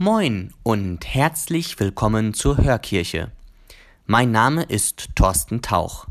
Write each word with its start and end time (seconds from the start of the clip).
Moin 0.00 0.54
und 0.62 1.12
herzlich 1.12 1.80
willkommen 1.80 2.32
zur 2.32 2.56
Hörkirche. 2.58 3.32
Mein 4.06 4.30
Name 4.30 4.62
ist 4.62 5.08
Thorsten 5.16 5.60
Tauch. 5.60 6.06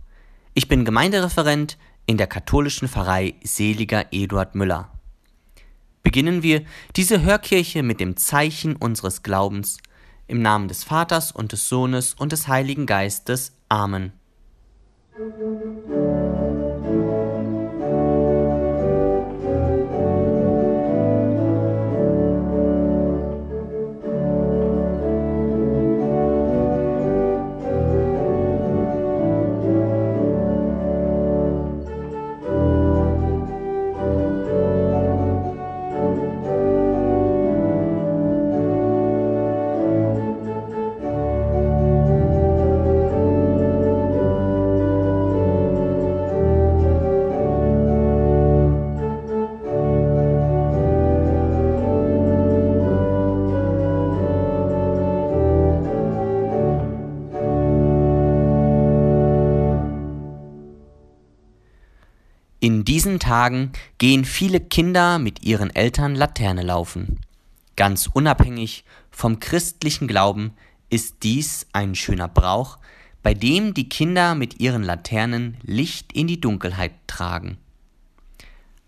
Ich 0.54 0.68
bin 0.68 0.84
Gemeindereferent 0.84 1.78
in 2.06 2.18
der 2.18 2.28
katholischen 2.28 2.90
Pfarrei 2.90 3.36
Seliger 3.46 4.08
Eduard 4.12 4.56
Müller. 4.56 4.92
Beginnen 6.04 6.44
wir 6.44 6.66
diese 6.98 7.22
Hörkirche 7.22 7.82
mit 7.82 8.02
dem 8.02 8.18
Zeichen 8.18 8.76
unseres 8.76 9.24
Glaubens 9.24 9.78
im 10.28 10.42
Namen 10.42 10.68
des 10.68 10.84
Vaters 10.84 11.32
und 11.32 11.54
des 11.54 11.70
Sohnes 11.70 12.14
und 12.14 12.34
des 12.34 12.50
Heiligen 12.50 12.88
Geistes. 12.88 13.54
Amen. 13.70 14.12
In 15.18 16.07
diesen 62.98 63.20
Tagen 63.20 63.74
gehen 64.00 64.26
viele 64.26 64.60
Kinder 64.60 65.20
mit 65.20 65.44
ihren 65.44 65.70
Eltern 65.70 66.16
Laterne 66.16 66.64
laufen. 66.64 67.20
Ganz 67.76 68.10
unabhängig 68.12 68.86
vom 69.12 69.40
christlichen 69.40 70.08
Glauben 70.08 70.54
ist 70.90 71.18
dies 71.22 71.68
ein 71.74 71.94
schöner 71.94 72.28
Brauch, 72.28 72.80
bei 73.22 73.36
dem 73.36 73.76
die 73.76 73.88
Kinder 73.88 74.34
mit 74.34 74.60
ihren 74.60 74.82
Laternen 74.82 75.58
Licht 75.62 76.12
in 76.12 76.26
die 76.26 76.42
Dunkelheit 76.42 76.94
tragen. 77.06 77.60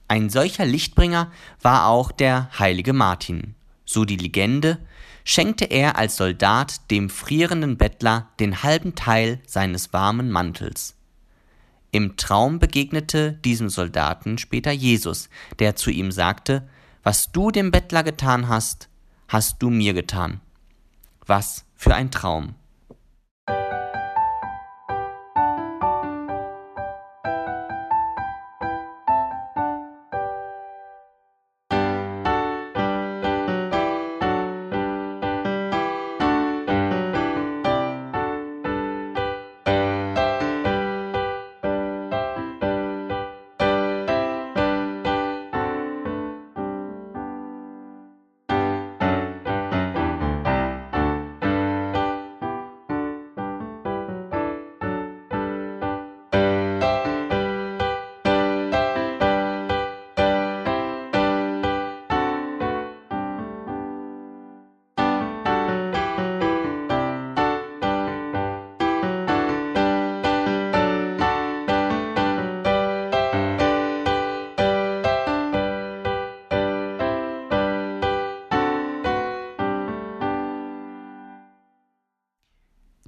Ein 0.08 0.32
solcher 0.32 0.66
Lichtbringer 0.66 1.32
war 1.62 1.86
auch 1.86 2.12
der 2.12 2.50
heilige 2.58 2.94
Martin. 2.94 3.54
So 3.86 4.06
die 4.06 4.18
Legende, 4.18 4.80
schenkte 5.24 5.66
er 5.66 5.98
als 5.98 6.18
Soldat 6.18 6.90
dem 6.90 7.12
frierenden 7.12 7.78
Bettler 7.78 8.30
den 8.40 8.64
halben 8.64 8.96
Teil 8.96 9.40
seines 9.46 9.94
warmen 9.94 10.32
Mantels. 10.32 10.96
Im 11.92 12.18
Traum 12.18 12.60
begegnete 12.60 13.34
diesem 13.34 13.70
Soldaten 13.70 14.38
später 14.38 14.72
Jesus, 14.72 15.30
der 15.58 15.76
zu 15.76 15.90
ihm 15.90 16.12
sagte, 16.12 16.68
Was 17.04 17.32
du 17.32 17.50
dem 17.50 17.72
Bettler 17.72 18.04
getan 18.04 18.48
hast, 18.48 18.90
hast 19.28 19.62
du 19.62 19.70
mir 19.70 19.94
getan. 19.94 20.42
Was 21.26 21.66
für 21.76 21.96
ein 21.96 22.12
Traum. 22.12 22.56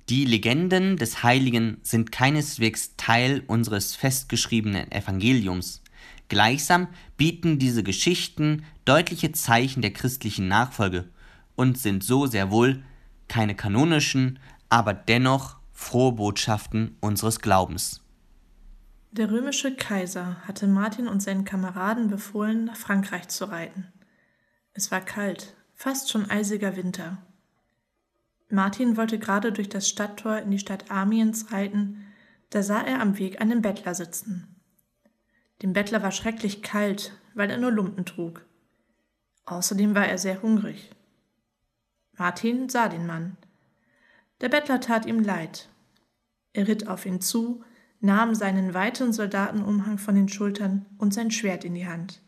Die 0.10 0.26
Legenden 0.26 0.98
des 0.98 1.24
Heiligen 1.24 1.78
sind 1.84 2.12
keineswegs 2.12 2.96
Teil 2.98 3.44
unseres 3.48 3.96
festgeschriebenen 3.96 4.92
Evangeliums. 4.92 5.82
Gleichsam 6.28 6.88
bieten 7.18 7.60
diese 7.60 7.84
Geschichten 7.84 8.66
deutliche 8.86 9.32
Zeichen 9.32 9.82
der 9.82 9.92
christlichen 9.92 10.48
Nachfolge 10.48 11.10
und 11.56 11.78
sind 11.78 12.04
so 12.04 12.26
sehr 12.26 12.52
wohl 12.52 12.84
keine 13.28 13.56
kanonischen, 13.56 14.40
aber 14.70 14.94
dennoch 14.94 15.58
frohe 15.72 16.14
Botschaften 16.14 16.98
unseres 17.00 17.40
Glaubens. 17.40 18.02
Der 19.12 19.30
römische 19.30 19.76
Kaiser 19.76 20.38
hatte 20.48 20.68
Martin 20.68 21.08
und 21.08 21.22
seinen 21.22 21.44
Kameraden 21.44 22.10
befohlen, 22.10 22.66
nach 22.66 22.78
Frankreich 22.78 23.28
zu 23.28 23.46
reiten. 23.46 23.92
Es 24.74 24.90
war 24.90 25.02
kalt, 25.02 25.54
fast 25.74 26.10
schon 26.10 26.30
eisiger 26.30 26.78
Winter. 26.78 27.18
Martin 28.52 28.98
wollte 28.98 29.20
gerade 29.20 29.52
durch 29.52 29.70
das 29.70 29.88
Stadttor 29.88 30.38
in 30.40 30.52
die 30.52 30.60
Stadt 30.60 30.92
Amiens 30.92 31.52
reiten, 31.52 32.06
da 32.50 32.64
sah 32.64 32.82
er 32.82 33.02
am 33.02 33.18
Weg 33.18 33.40
einen 33.42 33.62
Bettler 33.62 33.96
sitzen. 33.96 34.56
Dem 35.62 35.74
Bettler 35.74 36.04
war 36.04 36.12
schrecklich 36.12 36.62
kalt, 36.62 37.14
weil 37.34 37.50
er 37.50 37.58
nur 37.58 37.72
Lumpen 37.72 38.06
trug. 38.06 38.46
Außerdem 39.46 39.96
war 39.96 40.08
er 40.08 40.18
sehr 40.18 40.42
hungrig. 40.42 40.92
Martin 42.18 42.68
sah 42.70 42.90
den 42.90 43.06
Mann. 43.06 43.38
Der 44.42 44.50
Bettler 44.50 44.82
tat 44.82 45.06
ihm 45.06 45.22
leid. 45.22 45.70
Er 46.54 46.68
ritt 46.68 46.88
auf 46.88 47.06
ihn 47.06 47.22
zu, 47.22 47.64
nahm 48.00 48.36
seinen 48.36 48.74
weiten 48.74 49.14
Soldatenumhang 49.14 49.98
von 49.98 50.16
den 50.16 50.28
Schultern 50.28 50.86
und 50.98 51.14
sein 51.14 51.32
Schwert 51.32 51.64
in 51.64 51.76
die 51.76 51.88
Hand. 51.88 52.22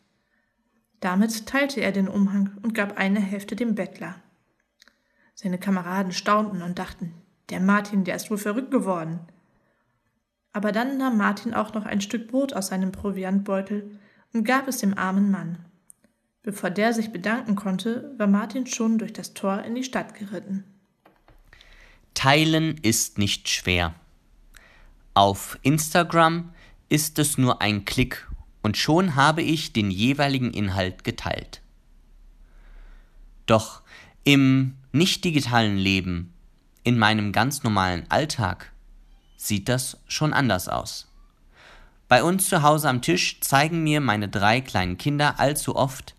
Damit 0.99 1.47
teilte 1.47 1.81
er 1.81 1.91
den 1.91 2.07
Umhang 2.07 2.57
und 2.61 2.73
gab 2.73 2.97
eine 2.97 3.19
Hälfte 3.19 3.55
dem 3.55 3.75
Bettler. 3.75 4.15
Seine 5.35 5.57
Kameraden 5.57 6.11
staunten 6.11 6.61
und 6.61 6.79
dachten, 6.79 7.13
der 7.49 7.59
Martin, 7.59 8.03
der 8.03 8.15
ist 8.15 8.29
wohl 8.31 8.37
verrückt 8.37 8.71
geworden. 8.71 9.19
Aber 10.53 10.71
dann 10.71 10.97
nahm 10.97 11.17
Martin 11.17 11.53
auch 11.53 11.73
noch 11.73 11.85
ein 11.85 12.01
Stück 12.01 12.27
Brot 12.29 12.53
aus 12.53 12.67
seinem 12.67 12.91
Proviantbeutel 12.91 13.99
und 14.33 14.43
gab 14.43 14.67
es 14.67 14.77
dem 14.77 14.97
armen 14.97 15.31
Mann. 15.31 15.65
Bevor 16.43 16.69
der 16.69 16.93
sich 16.93 17.11
bedanken 17.11 17.55
konnte, 17.55 18.13
war 18.17 18.27
Martin 18.27 18.67
schon 18.67 18.97
durch 18.97 19.13
das 19.13 19.33
Tor 19.33 19.63
in 19.63 19.75
die 19.75 19.83
Stadt 19.83 20.13
geritten. 20.13 20.63
Teilen 22.13 22.77
ist 22.81 23.17
nicht 23.17 23.49
schwer. 23.49 23.95
Auf 25.13 25.57
Instagram 25.61 26.53
ist 26.89 27.17
es 27.17 27.37
nur 27.37 27.61
ein 27.61 27.85
Klick 27.85 28.27
und 28.61 28.77
schon 28.77 29.15
habe 29.15 29.41
ich 29.41 29.73
den 29.73 29.89
jeweiligen 29.89 30.51
Inhalt 30.51 31.03
geteilt. 31.03 31.61
Doch 33.45 33.81
im 34.23 34.75
nicht 34.93 35.25
digitalen 35.25 35.75
Leben, 35.75 36.33
in 36.83 36.99
meinem 36.99 37.31
ganz 37.31 37.63
normalen 37.63 38.05
Alltag, 38.09 38.71
sieht 39.35 39.67
das 39.67 39.97
schon 40.07 40.33
anders 40.33 40.69
aus. 40.69 41.11
Bei 42.07 42.23
uns 42.23 42.47
zu 42.47 42.61
Hause 42.61 42.89
am 42.89 43.01
Tisch 43.01 43.41
zeigen 43.41 43.83
mir 43.83 44.01
meine 44.01 44.29
drei 44.29 44.61
kleinen 44.61 44.99
Kinder 44.99 45.39
allzu 45.39 45.75
oft, 45.75 46.15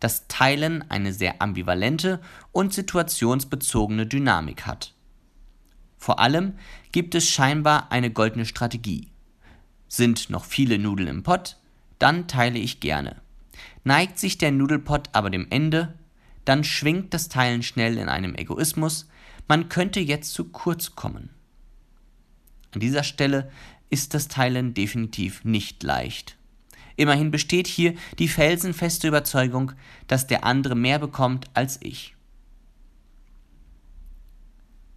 dass 0.00 0.26
Teilen 0.26 0.84
eine 0.90 1.12
sehr 1.12 1.40
ambivalente 1.40 2.20
und 2.50 2.74
situationsbezogene 2.74 4.06
Dynamik 4.06 4.66
hat. 4.66 4.92
Vor 5.96 6.18
allem 6.18 6.54
gibt 6.90 7.14
es 7.14 7.28
scheinbar 7.28 7.92
eine 7.92 8.10
goldene 8.10 8.44
Strategie. 8.44 9.08
Sind 9.86 10.30
noch 10.30 10.44
viele 10.44 10.78
Nudeln 10.80 11.08
im 11.08 11.22
Pott, 11.22 11.58
dann 12.00 12.26
teile 12.26 12.58
ich 12.58 12.80
gerne. 12.80 13.22
Neigt 13.84 14.18
sich 14.18 14.36
der 14.36 14.50
Nudelpott 14.50 15.10
aber 15.12 15.30
dem 15.30 15.46
Ende, 15.50 15.94
dann 16.46 16.64
schwingt 16.64 17.12
das 17.12 17.28
Teilen 17.28 17.62
schnell 17.62 17.98
in 17.98 18.08
einem 18.08 18.34
Egoismus, 18.34 19.08
man 19.48 19.68
könnte 19.68 20.00
jetzt 20.00 20.32
zu 20.32 20.46
kurz 20.46 20.96
kommen. 20.96 21.28
An 22.72 22.80
dieser 22.80 23.02
Stelle 23.02 23.50
ist 23.90 24.14
das 24.14 24.28
Teilen 24.28 24.72
definitiv 24.72 25.44
nicht 25.44 25.82
leicht. 25.82 26.36
Immerhin 26.96 27.30
besteht 27.30 27.66
hier 27.66 27.94
die 28.18 28.28
felsenfeste 28.28 29.08
Überzeugung, 29.08 29.72
dass 30.06 30.26
der 30.26 30.44
andere 30.44 30.74
mehr 30.74 30.98
bekommt 30.98 31.46
als 31.52 31.78
ich. 31.82 32.14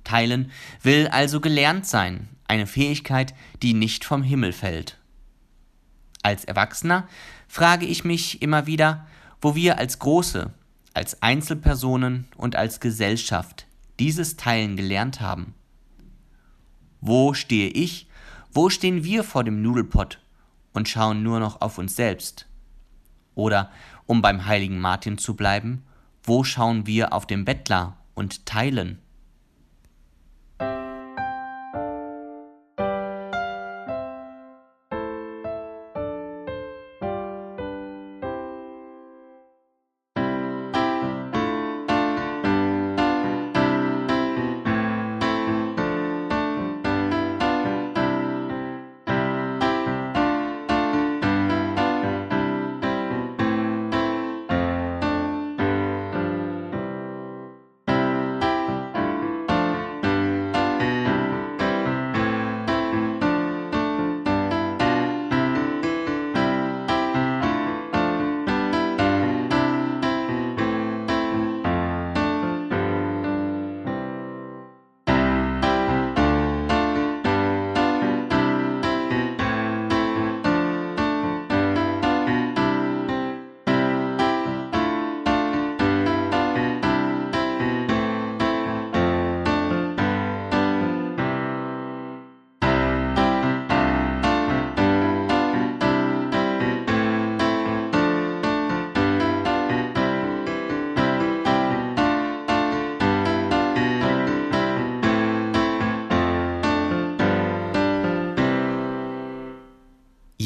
Teilen 0.03 0.51
will 0.81 1.07
also 1.07 1.41
gelernt 1.41 1.85
sein, 1.85 2.29
eine 2.47 2.67
Fähigkeit, 2.67 3.33
die 3.61 3.73
nicht 3.73 4.05
vom 4.05 4.23
Himmel 4.23 4.53
fällt. 4.53 4.97
Als 6.23 6.45
Erwachsener 6.45 7.07
frage 7.47 7.85
ich 7.85 8.03
mich 8.03 8.41
immer 8.41 8.65
wieder, 8.65 9.07
wo 9.41 9.55
wir 9.55 9.77
als 9.77 9.99
Große, 9.99 10.51
als 10.94 11.21
Einzelpersonen 11.21 12.27
und 12.36 12.56
als 12.56 12.80
Gesellschaft 12.80 13.68
dieses 14.00 14.38
Teilen 14.38 14.75
gelernt 14.77 15.21
haben. 15.21 15.53
Wo 17.01 17.33
stehe 17.33 17.69
ich, 17.69 18.07
wo 18.51 18.69
stehen 18.69 19.03
wir 19.03 19.24
vor 19.24 19.44
dem 19.44 19.62
Nudelpott 19.62 20.19
und 20.74 20.89
schauen 20.89 21.24
nur 21.24 21.39
noch 21.39 21.62
auf 21.62 21.77
uns 21.77 21.95
selbst? 21.95 22.47
Oder, 23.36 23.71
um 24.06 24.21
beim 24.21 24.45
heiligen 24.45 24.80
Martin 24.80 25.18
zu 25.18 25.36
bleiben, 25.36 25.83
wo 26.24 26.44
schauen 26.44 26.86
wir 26.86 27.13
auf 27.13 27.25
den 27.25 27.45
Bettler 27.45 27.97
und 28.15 28.45
teilen? 28.45 29.00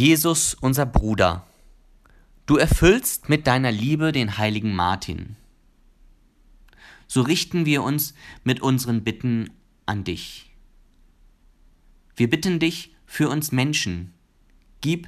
Jesus, 0.03 0.53
unser 0.53 0.85
Bruder, 0.85 1.47
du 2.45 2.57
erfüllst 2.57 3.29
mit 3.29 3.47
deiner 3.47 3.71
Liebe 3.71 4.11
den 4.11 4.37
heiligen 4.37 4.75
Martin. 4.75 5.37
So 7.07 7.21
richten 7.21 7.65
wir 7.65 7.83
uns 7.83 8.13
mit 8.43 8.61
unseren 8.61 9.05
Bitten 9.05 9.51
an 9.85 10.03
dich. 10.03 10.51
Wir 12.17 12.29
bitten 12.29 12.59
dich 12.59 12.93
für 13.05 13.29
uns 13.29 13.53
Menschen. 13.53 14.13
Gib, 14.81 15.07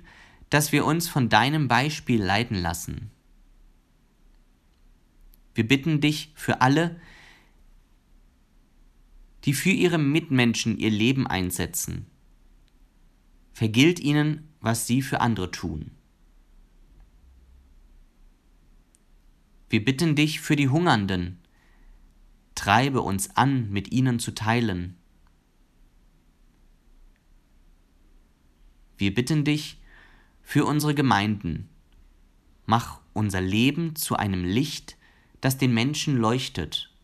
dass 0.49 0.71
wir 0.71 0.85
uns 0.85 1.09
von 1.09 1.27
deinem 1.27 1.67
Beispiel 1.67 2.23
leiten 2.23 2.55
lassen. 2.55 3.11
Wir 5.55 5.67
bitten 5.67 5.99
dich 5.99 6.31
für 6.35 6.61
alle, 6.61 7.01
die 9.43 9.53
für 9.53 9.71
ihre 9.71 9.97
Mitmenschen 9.97 10.77
ihr 10.77 10.89
Leben 10.89 11.27
einsetzen. 11.27 12.05
Vergilt 13.51 13.99
ihnen 13.99 14.54
was 14.65 14.87
sie 14.87 15.03
für 15.03 15.21
andere 15.21 15.51
tun. 15.51 15.91
Wir 19.69 19.85
bitten 19.85 20.15
dich 20.15 20.41
für 20.41 20.55
die 20.55 20.69
Hungernden, 20.69 21.37
treibe 22.55 23.03
uns 23.03 23.35
an, 23.37 23.69
mit 23.69 23.91
ihnen 23.91 24.17
zu 24.17 24.33
teilen. 24.33 24.97
Wir 28.97 29.13
bitten 29.13 29.43
dich 29.43 29.79
für 30.41 30.65
unsere 30.65 30.95
Gemeinden, 30.95 31.69
mach 32.65 33.01
unser 33.13 33.41
Leben 33.41 33.95
zu 33.95 34.15
einem 34.15 34.43
Licht, 34.43 34.97
das 35.41 35.59
den 35.59 35.75
Menschen 35.75 36.17
leuchtet 36.17 36.94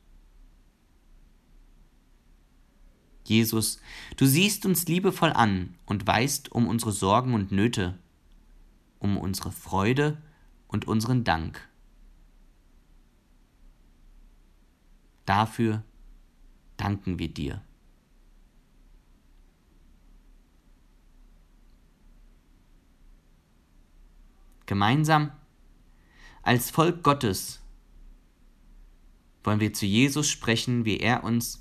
Jesus, 3.32 3.80
du 4.18 4.26
siehst 4.26 4.66
uns 4.66 4.88
liebevoll 4.88 5.32
an 5.32 5.74
und 5.86 6.06
weißt 6.06 6.52
um 6.52 6.68
unsere 6.68 6.92
Sorgen 6.92 7.34
und 7.34 7.54
Nöte, 7.54 7.98
um 9.00 9.18
unsere 9.18 9.54
Freude 9.54 10.22
und 10.68 10.86
unseren 10.86 11.24
Dank. 11.24 11.66
Dafür 15.26 15.82
danken 16.76 17.20
wir 17.20 17.30
dir. 17.34 17.62
Gemeinsam 24.66 25.32
als 26.44 26.70
Volk 26.70 27.02
Gottes 27.02 27.62
wollen 29.46 29.62
wir 29.62 29.72
zu 29.72 29.86
Jesus 29.86 30.30
sprechen, 30.30 30.84
wie 30.84 30.98
er 30.98 31.24
uns 31.24 31.61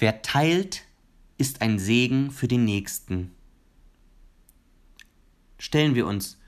Wer 0.00 0.22
teilt, 0.22 0.84
ist 1.36 1.60
ein 1.60 1.78
Segen 1.78 2.30
für 2.30 2.48
den 2.48 2.64
Nächsten. 2.64 3.32
Stellen 5.58 5.94
wir 5.94 6.06
uns 6.06 6.38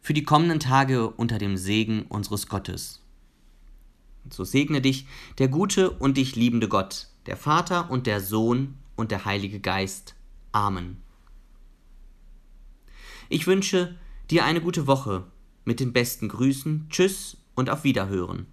für 0.00 0.14
die 0.14 0.22
kommenden 0.22 0.58
Tage 0.58 1.10
unter 1.10 1.36
dem 1.36 1.58
Segen 1.58 2.06
unseres 2.08 2.48
Gottes. 2.48 3.02
So 4.30 4.44
segne 4.44 4.80
dich 4.80 5.06
der 5.36 5.48
gute 5.48 5.90
und 5.90 6.16
dich 6.16 6.34
liebende 6.34 6.66
Gott, 6.66 7.08
der 7.26 7.36
Vater 7.36 7.90
und 7.90 8.06
der 8.06 8.22
Sohn 8.22 8.78
und 8.96 9.10
der 9.10 9.26
Heilige 9.26 9.60
Geist. 9.60 10.14
Amen. 10.52 11.02
Ich 13.28 13.46
wünsche 13.46 13.98
dir 14.30 14.46
eine 14.46 14.62
gute 14.62 14.86
Woche 14.86 15.26
mit 15.66 15.78
den 15.78 15.92
besten 15.92 16.30
Grüßen. 16.30 16.86
Tschüss 16.88 17.36
und 17.54 17.68
auf 17.68 17.84
Wiederhören. 17.84 18.46